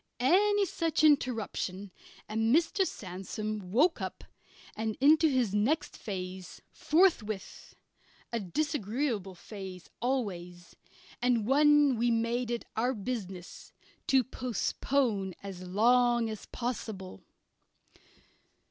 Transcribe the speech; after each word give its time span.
Any 0.19 0.65
such 0.65 1.03
interruption 1.03 1.91
and 2.27 2.55
Mr. 2.55 2.87
Sandsome 2.87 3.69
woke 3.71 4.01
up 4.01 4.23
and 4.75 4.97
into 4.99 5.29
his 5.29 5.53
next 5.53 5.95
phase 5.95 6.59
forthwith 6.71 7.75
a 8.33 8.39
disagreeable 8.39 9.35
phase 9.35 9.91
always, 10.01 10.75
and 11.21 11.45
one 11.45 11.97
we 11.97 12.09
made 12.09 12.49
it 12.49 12.65
our 12.75 12.95
business 12.95 13.73
to 14.07 14.23
postpone 14.23 15.35
as 15.43 15.61
long 15.67 16.31
as 16.31 16.47
possible. 16.47 17.21